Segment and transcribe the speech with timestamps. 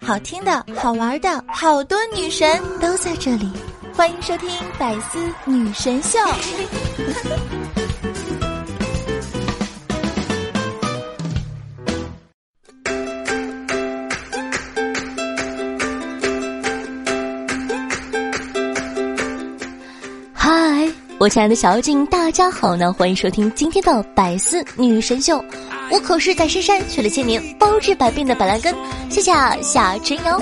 [0.00, 3.50] 好听的、好玩的，好多女神都在这里，
[3.94, 6.18] 欢迎收听《百思女神秀》。
[20.32, 20.88] 嗨，
[21.18, 22.90] 我亲爱的小妖精，大家好呢！
[22.92, 25.36] 欢迎收听今天的《百思女神秀》。
[25.90, 28.74] 我可是在深山学了千年，包治百病的板蓝根。
[29.10, 29.32] 谢谢
[29.62, 30.40] 夏晨瑶。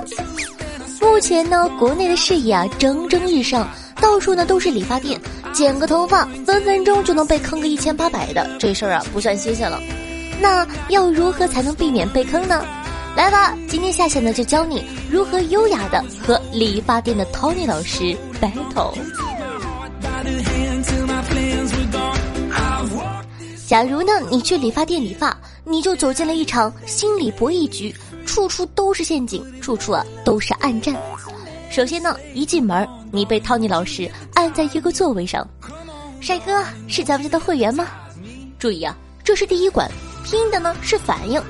[1.01, 3.69] 目前呢，国内的事业啊蒸蒸日上，
[4.01, 5.21] 到处呢都是理发店，
[5.53, 9.81] 剪个头发分分钟就能被坑个一千八百的，这事儿啊不算新鲜了。
[10.41, 12.65] 那要如何才能避免被坑呢？
[13.17, 18.93] 来吧，今天夏夏呢就教你如何优雅的和理发店的 Tony 老师 battle。
[23.67, 27.93] 假如呢，你去理发店理发，你就走进了一场心理博弈局，
[28.25, 30.95] 处处都是陷阱，处处啊都是暗战。
[31.69, 35.45] 首先呢，一进门，你被 Tony 老师按在一个座位上，
[36.21, 37.89] 帅哥是咱们家的会员吗？
[38.57, 39.91] 注意啊，这是第一关，
[40.25, 41.43] 拼的呢是反应。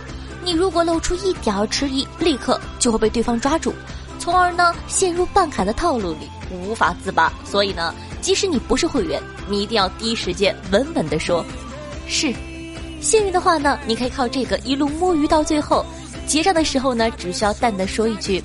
[0.42, 3.74] 你如果露出一点迟疑，立刻就会被对方抓住，
[4.18, 7.30] 从而呢陷入办卡的套路里，无法自拔。
[7.44, 11.44] 所以呢，即使你不是会员，你一定要第一时间稳稳的说。
[12.08, 12.32] 是，
[13.00, 15.84] 幸运的话呢，你可以靠这个一路摸鱼到最后，
[16.26, 18.42] 结账的时候呢，只需要淡淡说一句：“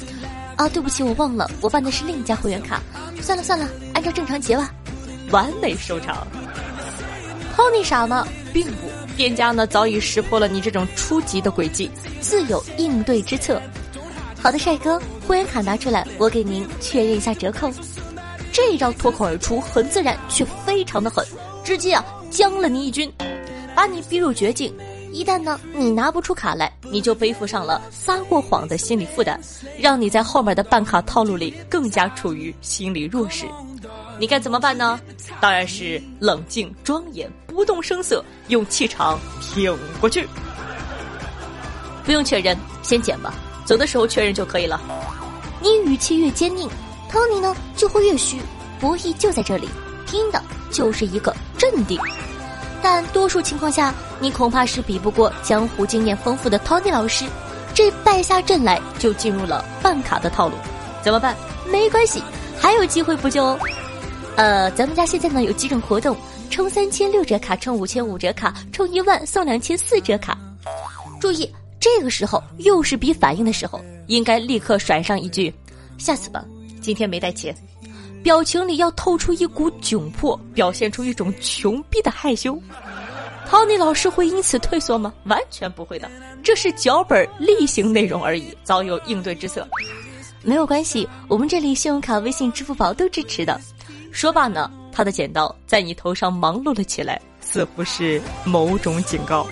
[0.57, 2.81] 啊，对不起，我忘了，我办的是另一家会员卡。”
[3.21, 4.71] 算了算了，按照正常结吧，
[5.29, 6.25] 完美收场。
[7.55, 8.27] Tony 傻吗？
[8.51, 13.61] 并不，店家呢早已识破了你这种初级的诡计，自有应对之策。
[14.41, 17.71] 好的，帅哥，会员卡拿出来，我给您确认一下折扣。
[18.51, 21.23] 这一招脱口而出，很自然，却非常的狠，
[21.63, 23.11] 直接啊将了你一军。
[23.75, 24.73] 把你逼入绝境，
[25.11, 29.39] 一旦呢你拿不出卡来，你就背负上了撒过谎的心理负担，
[29.79, 33.45] 让你在后面的办卡套路里更加处于心理弱势。
[34.19, 34.99] 你该怎么办呢？
[35.39, 40.27] 当然是冷静庄严，不动声色，用气场挺过去。
[42.05, 43.33] 不用确认，先剪吧，
[43.65, 44.79] 走的时候确认就可以了。
[45.61, 46.69] 你语气越坚定
[47.11, 48.39] ，Tony 呢就会越虚。
[48.79, 49.67] 博弈就在这里，
[50.07, 51.99] 拼的就是一个镇定。
[52.81, 57.25] 但多数情况下，你恐怕是比不过江湖经验丰富的 Tony 老师。
[57.73, 60.55] 这败下阵来就进入了办卡的套路，
[61.01, 61.35] 怎么办？
[61.71, 62.21] 没关系，
[62.59, 63.59] 还有机会补救哦？
[64.35, 66.15] 呃，咱们家现在呢有几种活动：
[66.49, 70.37] 充三千六折卡，充五千五折卡，充一万送两千四折卡。
[71.21, 71.49] 注意，
[71.79, 75.53] 这个时候又是比反应的时候，应该立刻甩上一句
[75.97, 76.43] ：“下次吧，
[76.81, 77.55] 今天没带钱。”
[78.23, 82.57] 表情里要透出一股窘迫，表现出一种穷逼的害羞。
[83.49, 85.13] Tony 老师会因此退缩吗？
[85.25, 86.09] 完全不会的，
[86.43, 89.67] 这是脚本例行内容而已，早有应对之策。
[90.43, 93.59] 没有关系，我们这里信用卡、微信、支付宝都支持的。
[94.11, 99.45] 说罢呢，他的剪刀在你头上忙碌了起来，似乎是某种警告。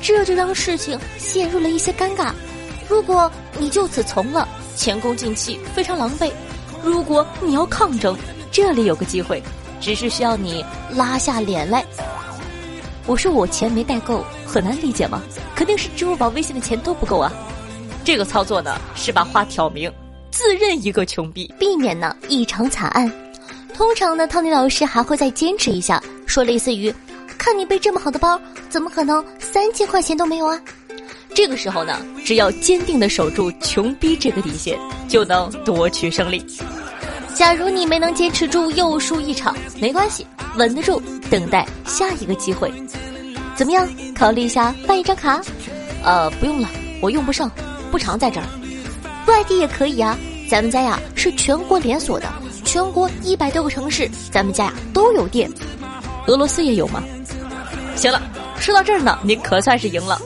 [0.00, 2.32] 这就让事情陷入了一些尴尬。
[2.88, 6.30] 如果你就此从了，前功尽弃，非常狼狈。
[6.86, 8.16] 如果你要抗争，
[8.52, 9.42] 这里有个机会，
[9.80, 10.64] 只是需要你
[10.94, 11.84] 拉下脸来。
[13.06, 15.20] 我说我钱没带够，很难理解吗？
[15.56, 17.32] 肯定是支付宝、微信的钱都不够啊。
[18.04, 19.92] 这个操作呢，是把话挑明，
[20.30, 23.12] 自认一个穷逼，避免呢异常惨案。
[23.74, 26.94] 通常呢，汤尼老师还会再坚持一下，说类似于
[27.36, 30.60] ：“看你背这么好的包，怎么可能三千块钱都没有啊？”
[31.34, 36.46] 这个时候呢，只要坚定的守住穷逼这个底线，就能夺取胜利。
[37.36, 40.26] 假如你没能坚持住，又输一场，没关系，
[40.56, 42.72] 稳得住，等待下一个机会。
[43.54, 43.86] 怎么样？
[44.14, 45.38] 考虑一下办一张卡？
[46.02, 46.68] 呃，不用了，
[47.02, 47.50] 我用不上，
[47.90, 48.46] 不常在这儿。
[49.26, 52.26] 外地也可以啊，咱们家呀是全国连锁的，
[52.64, 55.50] 全国一百多个城市，咱们家呀都有店。
[56.28, 57.02] 俄罗斯也有吗？
[57.96, 58.22] 行了，
[58.58, 60.18] 说到这儿呢，你可算是赢了。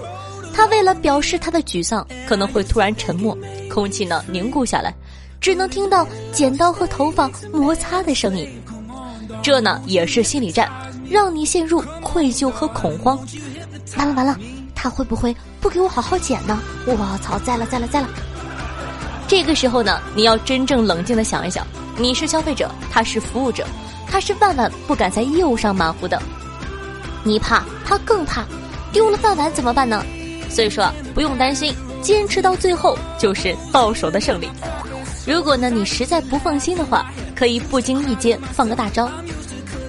[0.55, 3.37] 他为了表示他的沮丧，可能会突然沉默，
[3.69, 4.95] 空气呢凝固下来，
[5.41, 8.49] 只能听到剪刀和头发摩擦的声音。
[9.43, 10.71] 这呢也是心理战，
[11.09, 13.19] 让你陷入愧疚和恐慌。
[13.97, 14.37] 完了完了，
[14.75, 16.61] 他会不会不给我好好剪呢？
[16.87, 18.09] 我操，在了在了在了！
[19.27, 21.67] 这个时候呢，你要真正冷静的想一想，
[21.97, 23.67] 你是消费者，他是服务者，
[24.07, 26.21] 他是万万不敢在业务上马虎的。
[27.25, 28.45] 你怕，他更怕，
[28.93, 30.05] 丢了饭碗怎么办呢？
[30.51, 34.51] 所以说不用担心，坚持到最后就是到手的胜利。
[35.27, 39.11] 如果呢你实在不放心的话，可以不经意间放个大招。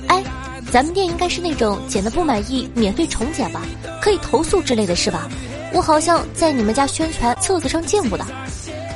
[0.07, 0.23] 哎，
[0.71, 3.61] 咱们店应该是那种剪的不满意免费重剪吧？
[4.01, 5.29] 可以投诉之类的是吧？
[5.73, 8.25] 我好像在你们家宣传册子上见过的。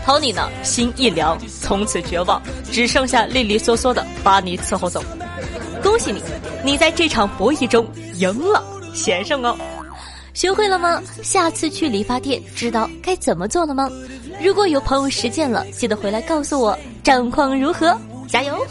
[0.06, 2.42] Tony 呢，心一凉，从此绝望，
[2.72, 5.04] 只剩下利利索索的把你伺候走。
[5.82, 6.22] 恭喜你，
[6.64, 9.58] 你在这场博弈中赢了，先生哦。
[10.34, 11.02] 学会了吗？
[11.24, 13.90] 下次去理发店，知道该怎么做了吗？
[14.42, 17.98] 如果有朋友实践了，记得回来告诉我战况如何，
[18.28, 18.66] 加油！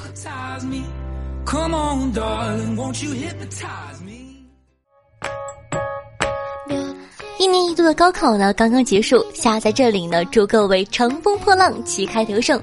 [7.39, 9.25] 一年一度的高考呢，刚刚结束。
[9.35, 12.61] 夏在这里呢，祝各位乘风破浪，旗开得胜。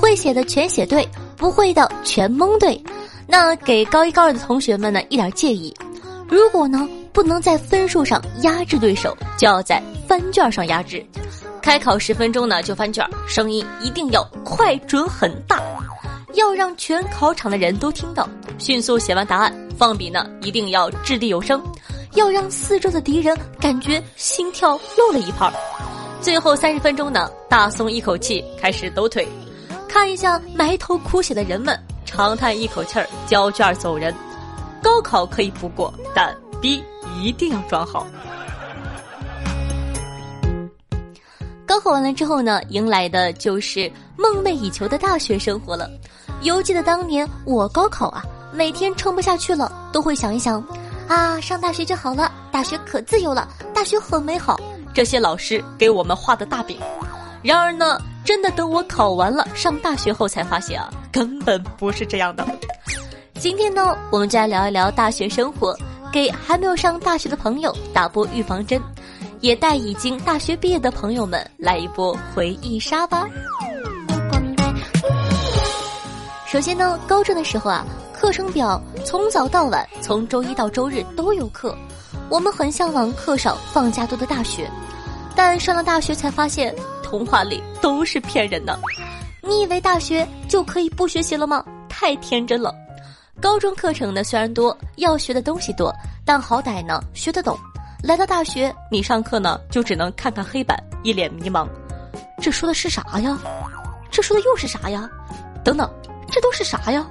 [0.00, 2.82] 会写的全写对，不会的全蒙对。
[3.26, 5.74] 那给高一高二的同学们呢，一点建议：
[6.28, 11.04] 如果呢不能在分数上压制对手，就要在翻卷上压制。
[11.64, 15.62] 开考十分钟呢就翻卷，声音一定要快准很大，
[16.34, 18.28] 要让全考场的人都听到。
[18.58, 21.58] 迅速写完答案，放笔呢一定要掷地有声。
[22.16, 25.50] 要让四周的敌人感觉心跳漏了一拍
[26.20, 29.26] 最后三十分钟呢，大松一口气开始抖腿，
[29.88, 34.14] 看一下埋头苦写的人们，长叹一口气儿，交卷走人。
[34.82, 36.84] 高考可以不过，但逼
[37.22, 38.06] 一定要装好。
[41.66, 45.88] 高考完了之后呢，迎来的就是梦寐以求的大学生活了。
[46.42, 48.22] 犹记得当年我高考啊，
[48.52, 50.62] 每天撑不下去了，都会想一想。
[51.08, 54.58] 啊，上大学就好了，大学可自由了，大学很美好。
[54.92, 56.78] 这些老师给我们画的大饼。
[57.42, 62.46] 然而呢，真的等我考完了上大学后，才发现啊，根本不是这样的。
[63.38, 65.76] 今天呢，我们就来聊一聊大学生活，
[66.12, 68.80] 给还没有上大学的朋友打波预防针，
[69.44, 73.28] 也带已经大学毕业的朋友们来一波回忆杀吧。
[76.46, 77.84] 首先呢，高中的时候啊。
[78.14, 81.76] 课程表从早到晚，从周一到周日都有课。
[82.30, 84.70] 我们很向往课少、放假多的大学，
[85.36, 88.78] 但上了大学才发现，童话里都是骗人的。
[89.42, 91.62] 你以为大学就可以不学习了吗？
[91.86, 92.74] 太天真了。
[93.42, 95.94] 高中课程呢虽然多，要学的东西多，
[96.24, 97.58] 但好歹呢学得懂。
[98.04, 101.66] 来到大学，你上课呢就只能看看黑板，一脸迷茫。
[102.38, 103.38] 这说的是啥呀？
[104.10, 105.08] 这说的又是啥呀？
[105.64, 105.90] 等等，
[106.30, 107.06] 这都是啥呀？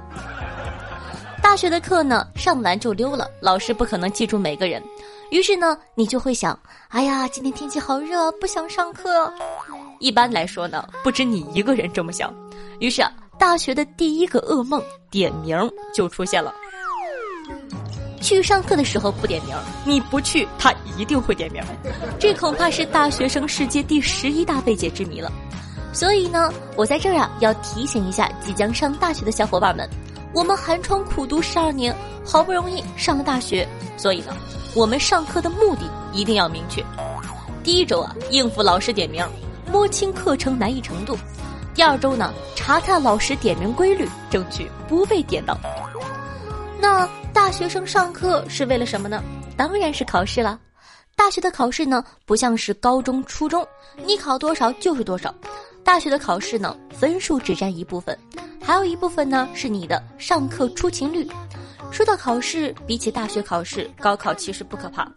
[1.42, 4.80] 大学的课呢，上完就溜了，老师不可能记住每个人，
[5.32, 6.56] 于是呢，你就会想，
[6.90, 9.32] 哎呀，今天天气好热，不想上课。
[9.98, 12.32] 一般来说呢，不止你一个人这么想，
[12.78, 14.80] 于是啊，大学的第一个噩梦
[15.10, 15.58] 点名
[15.92, 16.54] 就出现了。
[18.24, 19.54] 去上课的时候不点名，
[19.84, 21.62] 你不去，他一定会点名。
[22.18, 25.30] 这恐怕是大学生世界第十一大未解之谜了。
[25.92, 29.86] 所以呢，我在这儿啊，要提醒一下即将上大学的小伙伴们。
[30.32, 31.94] 我们寒窗苦读十二年，
[32.24, 33.68] 好不容易上了大学，
[33.98, 34.34] 所以呢，
[34.74, 36.82] 我们上课的目的一定要明确。
[37.62, 39.22] 第一周啊，应付老师点名，
[39.70, 41.14] 摸清课程难易程度；
[41.74, 45.58] 第二周呢，查看老师点名规律，争取不被点到。
[46.84, 49.24] 那大学生上课是为了什么呢？
[49.56, 50.60] 当然是考试了。
[51.16, 53.66] 大学的考试呢，不像是高中、初中，
[54.04, 55.34] 你考多少就是多少。
[55.82, 58.14] 大学的考试呢，分数只占一部分。
[58.62, 61.26] 还有一部分呢，是你的上课出勤率。
[61.90, 65.10] 说到考试，比起大学考试，高考其实不可怕，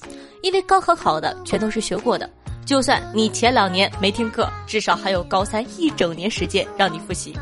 [0.44, 2.30] 因为高考考的全都是学过的。
[2.66, 7.38] 就算你前两年没听课，至少还有高三一整年时间让你复习。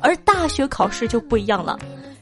[0.00, 1.78] 而大学考试就不一样了，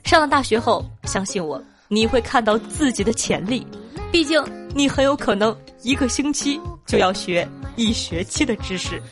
[0.07, 3.67] 上了大学后，相信我，你会看到自己的潜力。
[4.13, 4.41] 毕竟
[4.73, 9.03] 你很有可能一个星期就要学一学期的知识。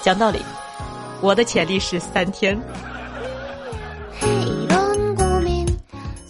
[0.00, 0.40] 讲道理，
[1.20, 2.56] 我的潜力是三天。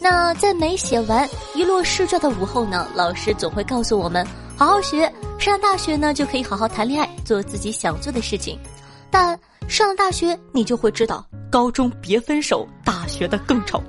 [0.01, 8.59] 那在没写完一摞试卷的午后呢，老师总会告诉我们：好好学，上大学呢就可以好好谈恋爱，做自己想做的事情。
[9.11, 13.83] 但上了大学，你就会知道，高中别分手，大学的更丑。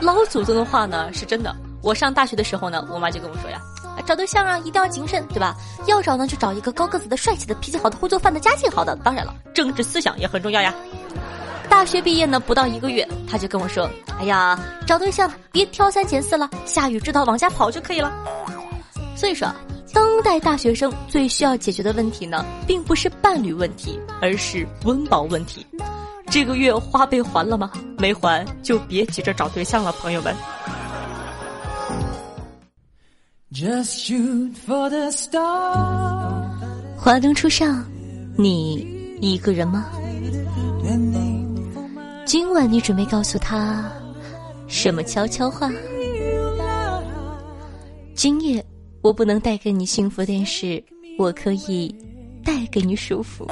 [0.00, 1.54] 老祖宗的话呢是真的。
[1.82, 3.60] 我上大学的时候呢，我妈就跟我说呀：
[4.06, 5.56] 找对象啊一定要谨慎，对吧？
[5.86, 8.94] 要找呢就找一个高个子的、帅气的、脾气好的、会做饭的、家境好的。
[9.02, 10.74] 当然了，政治思想也很重要呀。
[11.68, 13.88] 大学毕业呢，不到一个月，他就跟我说
[14.18, 18.12] ：“哎呀，找对象别挑三拣四了，下雨知道往家跑就可以了。”
[19.16, 19.48] 所以说，
[19.92, 25.66] 当代大学生最需要解决的问题呢，并不是伴侣问题，而是温饱问题。
[26.26, 27.72] 这个月花呗还了吗？
[27.98, 30.34] 没还就别急着找对象了，朋友们。
[36.96, 37.84] 华灯初上，
[38.36, 39.86] 你一个人吗？
[42.24, 43.90] 今晚你准备告诉他
[44.68, 45.68] 什么悄悄话？
[48.14, 48.64] 今夜
[49.02, 50.82] 我不能带给你幸福但是
[51.18, 51.94] 我可以
[52.44, 53.46] 带给你舒服。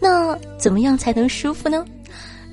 [0.00, 1.84] 那怎么样才能舒服呢？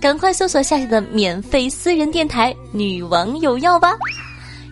[0.01, 3.93] 赶快搜索下载的免费私人电台“女王有药”吧。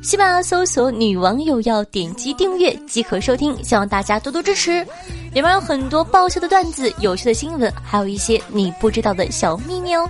[0.01, 3.63] 喜马拉雅搜索“女王有药”，点击订阅即可收听。
[3.63, 4.85] 希望大家多多支持，
[5.33, 10.09] 里面有很多爆笑的段子、有趣的新闻，还有一些你不知道的小秘密哦。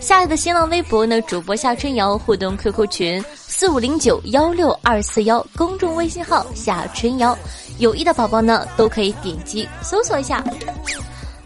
[0.00, 3.24] 下载的新浪微博呢，主播夏春瑶互动 QQ 群
[3.64, 7.34] 四五零九幺六二四幺，公众微信号夏春瑶，
[7.78, 10.44] 有意的宝宝呢都可以点击搜索一下。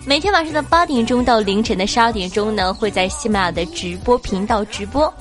[0.04, 5.14] 每天晚上的八点钟到凌晨的十二点钟呢，会在喜马拉雅的直播频道直播。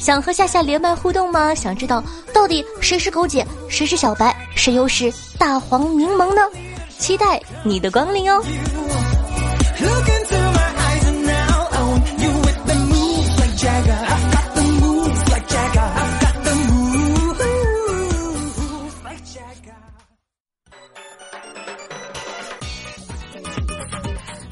[0.00, 1.54] 想和夏夏连麦互动吗？
[1.54, 2.02] 想知道
[2.34, 6.42] 到底谁是狗姐，谁是小白，谁又是大黄柠檬呢？
[6.98, 8.42] 期待你的光临哦！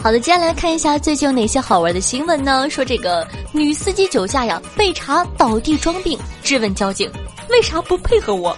[0.03, 2.71] 好的，接下来看一下最近有哪些好玩的新闻呢？
[2.71, 7.11] 说这个女司机酒驾呀，被查倒地装病，质问交警
[7.51, 8.57] 为啥不配合我。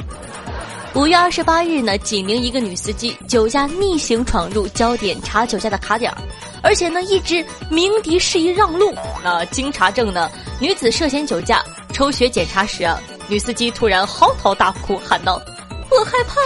[0.95, 6.19] 五月二十八日呢，济宁一个女司机酒驾逆行闯入交点查酒驾的卡点儿，
[6.63, 8.95] 而且呢一直鸣笛示意让路。
[9.25, 10.31] 那经查证呢，
[10.61, 11.61] 女子涉嫌酒驾，
[11.93, 12.97] 抽血检查时啊，
[13.27, 15.43] 女司机突然嚎啕大哭，喊道
[15.91, 16.41] ：“我害怕。”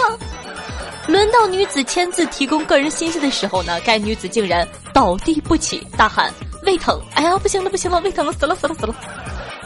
[1.07, 6.99] 轮到女子签字提供个人信息的时候呢，该女子竟然倒地不起，大喊胃疼！
[7.13, 8.95] 哎呀，不行了，不行了，胃疼了死了，死了，死了！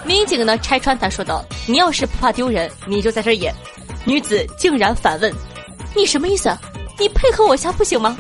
[0.04, 3.56] 民警呢拆穿他说道：“你要是不怕丢人，你就在这演。”
[4.04, 5.34] 女子竟然反问
[5.96, 6.54] ：“你什么意思？
[7.00, 8.18] 你配合我下不行吗？”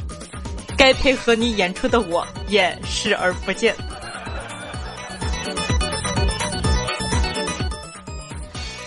[0.77, 3.75] 该配合你演出的我也视而不见。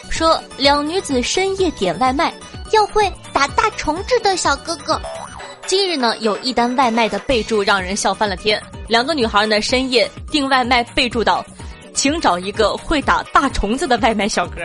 [0.09, 2.33] 说两女子深夜点外卖。
[2.73, 5.01] 要会打大虫子的小哥哥。
[5.67, 8.63] 今日呢，有一单外卖的备注让人笑翻了天。
[8.87, 11.45] 两个女孩呢，深夜订外卖，备注道
[11.95, 14.57] ：“请找一个会打大虫子的外卖小哥。”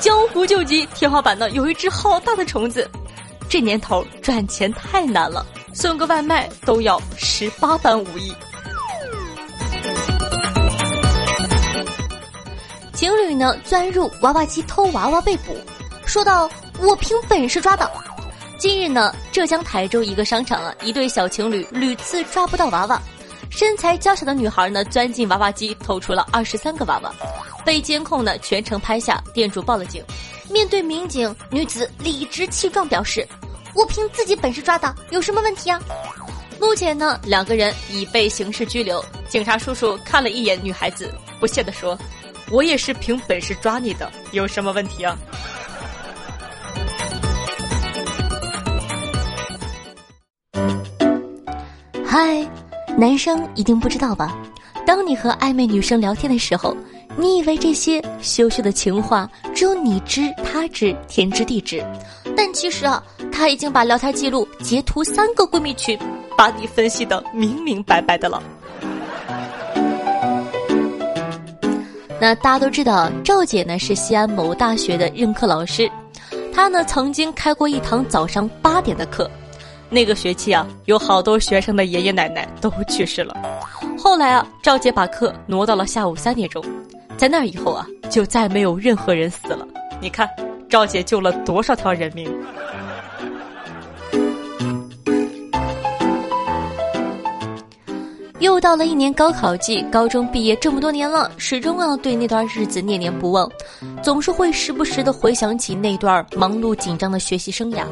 [0.00, 2.90] 江湖救急，天花板呢有一只好大的虫子。
[3.46, 8.32] 这年头赚钱太难了，送个外卖都要十八般武艺。
[12.94, 15.54] 情侣呢钻入娃娃机偷娃娃被捕，
[16.06, 16.50] 说到。
[16.78, 17.88] 我凭本事抓的。
[18.62, 23.02] 近日呢，浙江台州一个商场啊，一对小情侣屡次抓不到娃娃，
[23.50, 27.12] 身材娇小的女孩呢钻进娃娃机偷出了二十三个娃娃，
[27.64, 30.00] 被监控呢全程拍下，店主报了警。
[30.48, 33.26] 面对民警，女子理直气壮表示
[33.74, 35.82] ：“我凭自己本事抓的，有什么问题啊？”
[36.60, 39.04] 目前呢，两个人已被刑事拘留。
[39.28, 41.98] 警察叔叔看了一眼女孩子，不屑地说
[42.48, 45.18] ：“我也是凭本事抓你的，有什么问题啊？”
[52.12, 52.46] 嗨，
[52.98, 54.36] 男生一定不知道吧？
[54.84, 56.76] 当你和暧昧女生聊天的时候，
[57.16, 61.82] 你以为这些羞羞的情话只有你知他知天知地知，
[62.36, 63.02] 但其实啊，
[63.32, 65.98] 他已经把聊天记录截图三个闺蜜群，
[66.36, 68.42] 把你分析的明明白白的了。
[72.20, 75.90] 那大家都知道，赵姐呢是西安某大学的任课老师，
[76.52, 79.30] 她呢曾经开过一堂早上八点的课。
[79.92, 83.36] 那个学期啊，有好多学生的爷爷奶奶都去世了。
[83.98, 86.64] 后来啊，赵姐把课挪到了下午三点钟，
[87.18, 89.68] 在那以后啊，就再没有任何人死了。
[90.00, 90.26] 你看，
[90.66, 92.26] 赵姐救了多少条人命？
[98.40, 103.48] 又到了一年高考季，高中毕业这么多年了，始终啊对那段日子念念不忘，
[104.02, 107.84] 总是会时不时的回想起那段忙碌紧张的学习生涯。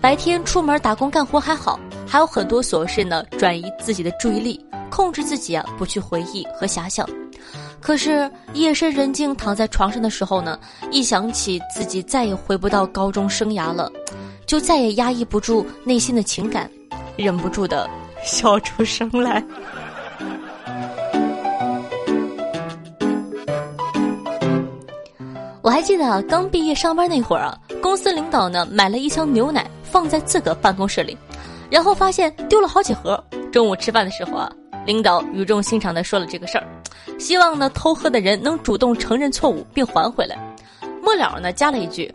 [0.00, 4.58] 白天出门打工干活还好，还有很多琐事呢，转移自己的注意力，
[4.90, 7.06] 控制自己啊，不去回忆和遐想。
[7.80, 10.58] 可是夜深人静躺在床上的时候呢，
[10.90, 13.92] 一想起自己再也回不到高中生涯了，
[14.46, 16.70] 就再也压抑不住内心的情感，
[17.16, 17.88] 忍不住的
[18.24, 19.44] 笑出声来。
[25.60, 29.70] 我还记得刚毕业上班那会儿啊，公司领导呢买了一箱牛奶。
[29.90, 31.16] 放在自个办公室里，
[31.70, 33.22] 然后发现丢了好几盒。
[33.52, 34.50] 中午吃饭的时候啊，
[34.86, 36.64] 领导语重心长的说了这个事儿，
[37.18, 40.38] 希望呢偷喝的人能主动承认错误并还回来。
[41.02, 42.14] 末了呢加了一句，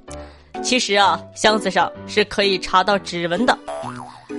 [0.63, 3.57] 其实啊箱子上是可以查到指纹的。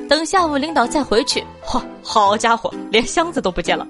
[0.09, 3.87] 等下午领导再回去，嚯，好家伙，连箱子都不见了。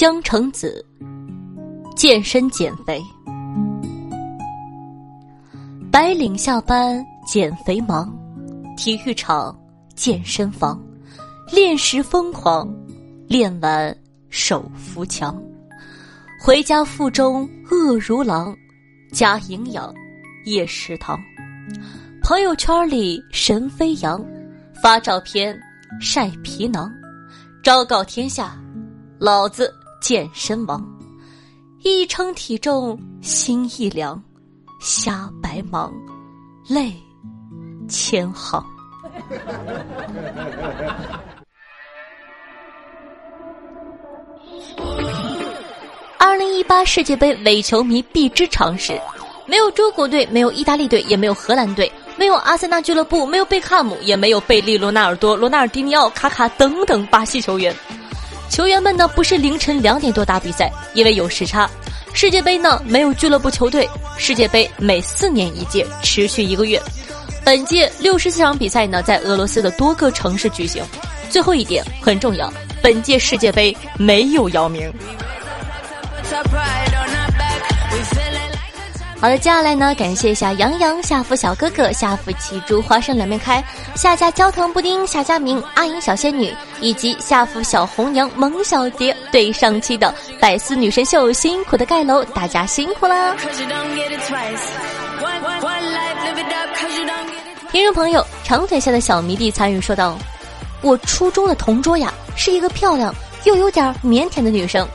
[0.00, 0.82] 江城子，
[1.94, 3.02] 健身减肥。
[5.92, 8.10] 白领下班减肥忙，
[8.78, 9.54] 体育场
[9.94, 10.82] 健身房，
[11.52, 12.74] 练时疯狂，
[13.28, 13.94] 练完
[14.30, 15.38] 手扶墙。
[16.42, 18.56] 回家腹中饿如狼，
[19.12, 19.94] 加营养
[20.46, 21.20] 夜食堂。
[22.22, 24.24] 朋友圈里神飞扬，
[24.82, 25.54] 发照片
[26.00, 26.90] 晒皮囊，
[27.62, 28.58] 昭告天下，
[29.18, 30.84] 老子健身王。
[31.82, 34.22] 一称体重心一凉。
[34.80, 35.92] 瞎白忙，
[36.66, 36.90] 泪
[37.86, 38.64] 千行。
[46.18, 48.98] 二零一八世界杯伪球迷必知常识：
[49.46, 57.74] 没有中国队，没有意大利队，也没有荷兰队，没有阿森纳俱乐部，没有贝克汉姆，也没有贝利、罗纳尔多、罗纳尔迪尼奥、卡卡等等巴西球员。
[58.50, 61.70] 球员们呢，不是凌晨两点多打比赛，因为有时差。
[62.12, 63.88] 世界杯呢没有俱乐部球队，
[64.18, 66.82] 世界杯每四年一届，持续一个月。
[67.44, 70.82] 本届六十四场比赛呢在俄罗斯的多个城市举行。
[71.30, 72.52] 最后一点很重要，
[72.82, 74.92] 本届世界杯没有姚明。
[79.20, 83.62] 好的，接下来呢，感谢一下杨洋、夏福小哥哥、夏福奇猪、花生两面开、
[83.94, 86.50] 夏家焦糖布丁、夏家明、阿英小仙女
[86.80, 93.36] 以及夏福小红娘、萌小蝶对上期的百思女神秀辛苦的盖楼，大家辛苦啦！
[97.70, 100.16] 听众朋友，长腿下的小迷弟参与说道
[100.80, 104.88] ：“我初中的同桌呀，是一个漂亮又有点腼腆的女生。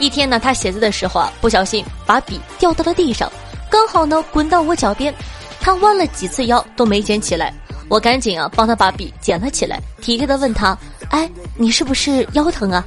[0.00, 2.92] 一天呢，她写字的时候啊，不小心把笔掉到了。
[2.92, 3.30] 地上。”
[3.70, 5.14] 刚好呢，滚到我脚边，
[5.60, 7.52] 他弯了几次腰都没捡起来，
[7.88, 10.76] 我赶紧啊帮他把笔捡了起来，体贴的问他
[11.10, 12.84] ：“哎，你是不是腰疼啊？”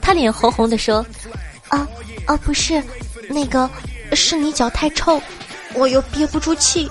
[0.00, 1.04] 他脸红红的说
[1.68, 1.86] ：“啊
[2.26, 2.82] 啊，不是，
[3.28, 3.68] 那个
[4.12, 5.20] 是你脚太臭，
[5.74, 6.90] 我又憋不住气。”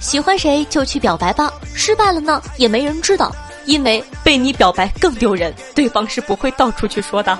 [0.00, 7.36] 喜欢谁就去表白吧，失败了呢也没人知道，因为被你表白更丢人，对方是不会到处去说的。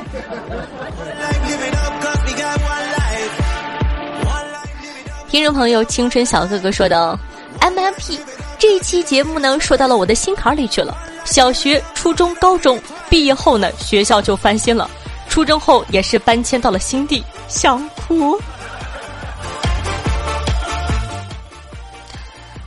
[5.34, 7.18] 听众朋友，青春小哥哥说的
[7.58, 8.16] M M P
[8.56, 10.96] 这一期节目呢，说到了我的心坎里去了。
[11.24, 14.88] 小学、初中、高中毕业后呢，学校就翻新了；
[15.28, 18.40] 初中后也是搬迁到了新地，想哭。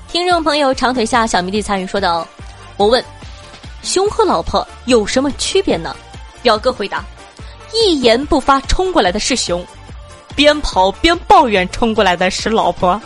[0.10, 2.28] 听众朋友，长腿下小迷弟参与说道
[2.76, 3.02] ：“我问，
[3.82, 5.96] 熊和老婆有什么区别呢？”
[6.44, 7.02] 表哥回答
[7.74, 9.66] ：“一言不发冲过来的是熊。”
[10.38, 13.02] 边跑边抱怨冲过来的是老婆，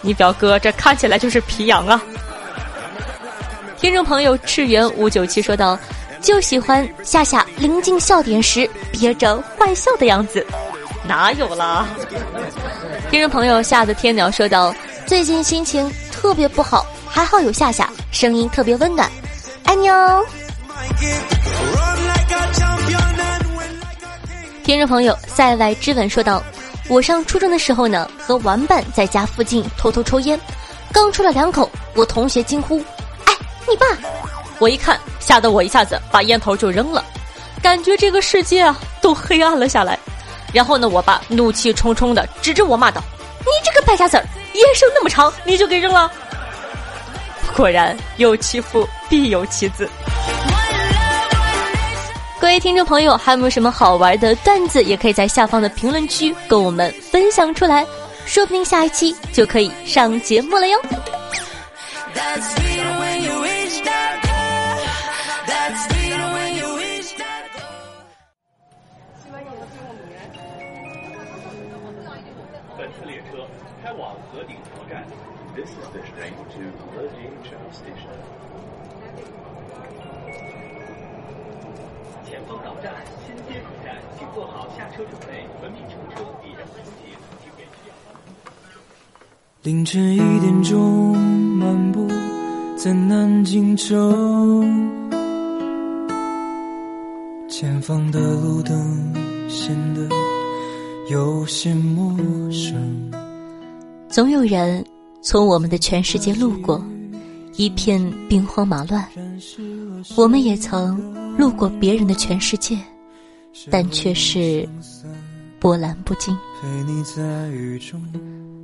[0.00, 2.02] 你表哥这看起来就是皮痒啊！
[3.76, 5.78] 听众朋友赤源五九七说道
[6.22, 10.44] ：“就喜欢夏夏临近笑点时憋着坏笑的样子，
[11.06, 11.86] 哪有啦？”
[13.12, 19.06] 听众朋友夏的天鸟说道：“最近心情特别不好，还好有夏夏，声音特别温暖，
[19.64, 20.24] 爱你哦。”
[24.72, 26.42] 听众朋友，塞外之吻说道
[26.88, 30.40] ：“我上初中的时候呢，和玩伴在家附近偷偷抽烟，
[30.90, 32.78] 刚抽了两口，我同学惊呼
[33.26, 33.34] ：‘哎，
[33.68, 33.84] 你爸！’
[34.58, 37.04] 我一看，吓得我一下子把烟头就扔了，
[37.60, 39.98] 感觉这个世界啊都黑暗了下来。
[40.54, 42.98] 然后呢，我爸怒气冲冲的指着我骂道
[43.40, 46.10] ：‘你这个败家子儿，烟生那么长，你就给扔了！’
[47.54, 49.86] 果然有其父必有其子。”
[52.52, 54.84] 各位听众朋友，还有没有什么好玩的段子？
[54.84, 57.82] 也可以在下方的评论区跟我们分享出来，
[58.26, 60.78] 说不定下一期就可以上节目了哟。
[60.82, 60.92] 本
[72.92, 73.48] 次列车
[73.82, 75.06] 开往河顶桥站。
[75.56, 76.60] This is the train to
[76.92, 78.41] Herdingchao Station.
[82.42, 82.92] 前方到站
[83.24, 88.12] 新街口站，请做好下车准备，文明乘车必让出行，请给需要帮
[89.62, 91.16] 凌晨一点钟，
[91.56, 92.08] 漫步
[92.76, 94.90] 在南京城，
[97.48, 99.14] 前方的路灯
[99.48, 100.08] 显得
[101.10, 102.16] 有些陌
[102.50, 103.12] 生。
[104.08, 104.84] 总有人
[105.22, 106.84] 从我们的全世界路过，
[107.56, 109.06] 一片兵荒马乱。
[110.16, 110.98] 我们也曾
[111.36, 112.78] 路过别人的全世界，
[113.70, 114.68] 但却是
[115.58, 116.36] 波澜不惊。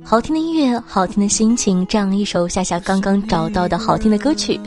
[0.03, 4.59] 好听的音乐，好听的心情，这样一首夏夏刚刚找到的好听的歌曲，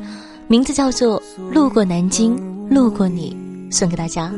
[0.47, 1.21] 名字叫做
[1.53, 2.37] 《路过南京，
[2.69, 3.37] 路过你》，
[3.75, 4.33] 送给大家。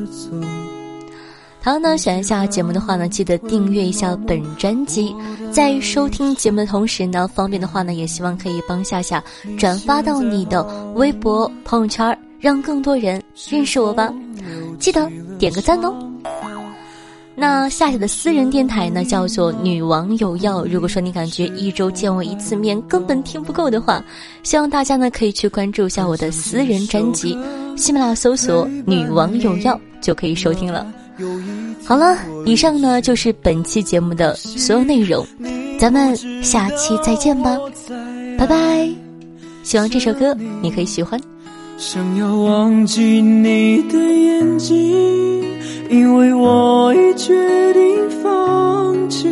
[1.64, 5.16] 好，那喜欢下节目的话呢，记得订阅一下本专辑。
[5.50, 9.24] 在收听节目的同时呢，方便的话呢，也希望可以帮夏夏
[9.56, 10.62] 转发到你的
[10.94, 14.12] 微博、朋友圈，让更多人认识我吧。
[14.78, 15.94] 记得点个赞哦。
[17.34, 20.66] 那夏夏的私人电台呢，叫做“女王有药”。
[20.70, 24.04] 如果说你感觉一周见我一次面根本听不够的话，
[24.42, 27.34] 希望大家呢可以去关注一下我的私人专辑，
[27.74, 30.86] 喜马拉雅搜索“女王有药”就可以收听了。
[31.84, 35.26] 好了，以上呢就是本期节目的所有内容，
[35.78, 37.56] 咱们下期再见吧，
[38.38, 38.88] 拜拜！
[39.62, 41.20] 希望这首歌你可以喜欢。
[41.76, 44.76] 想要忘记你的眼睛，
[45.90, 49.28] 因为我已决定放弃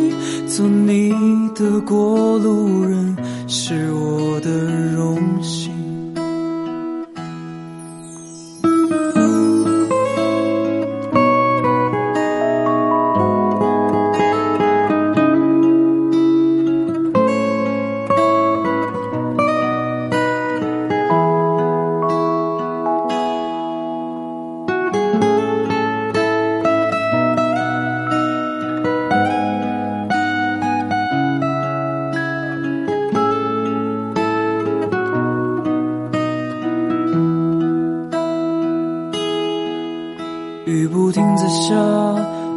[0.47, 1.11] 做你
[1.55, 3.15] 的过路人，
[3.47, 4.49] 是我的
[4.91, 5.62] 荣幸。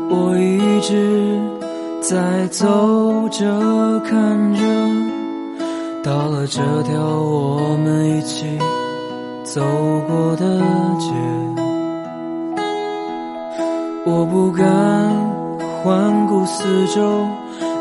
[0.08, 1.40] 我一直
[2.00, 3.44] 在走着
[4.00, 4.62] 看着，
[6.02, 8.58] 到了这条我们一起
[9.42, 9.60] 走
[10.06, 10.60] 过的
[10.98, 11.12] 街，
[14.04, 14.64] 我不敢
[15.82, 17.26] 环顾四周，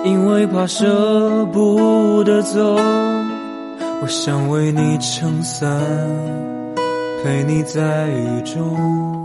[0.04, 2.76] 因为怕舍不得走。
[4.02, 5.82] 我想为你撑伞，
[7.24, 9.25] 陪你在雨中。